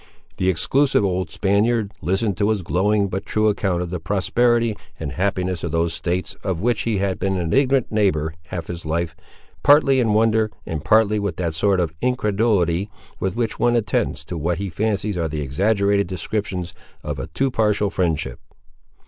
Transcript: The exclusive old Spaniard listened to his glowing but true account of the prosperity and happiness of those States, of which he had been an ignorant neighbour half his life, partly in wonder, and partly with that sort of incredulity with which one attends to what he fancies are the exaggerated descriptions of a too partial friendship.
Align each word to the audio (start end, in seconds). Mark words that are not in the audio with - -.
The 0.37 0.49
exclusive 0.49 1.05
old 1.05 1.29
Spaniard 1.29 1.91
listened 2.01 2.35
to 2.37 2.49
his 2.49 2.63
glowing 2.63 3.07
but 3.07 3.23
true 3.23 3.49
account 3.49 3.83
of 3.83 3.91
the 3.91 3.99
prosperity 3.99 4.75
and 4.99 5.11
happiness 5.11 5.63
of 5.63 5.69
those 5.69 5.93
States, 5.93 6.33
of 6.43 6.59
which 6.59 6.81
he 6.89 6.97
had 6.97 7.19
been 7.19 7.37
an 7.37 7.53
ignorant 7.53 7.91
neighbour 7.91 8.33
half 8.47 8.65
his 8.65 8.83
life, 8.83 9.15
partly 9.61 9.99
in 9.99 10.13
wonder, 10.13 10.49
and 10.65 10.83
partly 10.83 11.19
with 11.19 11.35
that 11.35 11.53
sort 11.53 11.79
of 11.79 11.93
incredulity 12.01 12.89
with 13.19 13.35
which 13.35 13.59
one 13.59 13.75
attends 13.75 14.25
to 14.25 14.39
what 14.39 14.57
he 14.57 14.69
fancies 14.71 15.19
are 15.19 15.27
the 15.29 15.41
exaggerated 15.41 16.07
descriptions 16.07 16.73
of 17.03 17.19
a 17.19 17.27
too 17.27 17.51
partial 17.51 17.91
friendship. 17.91 18.39